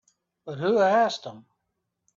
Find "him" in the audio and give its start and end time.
1.25-1.45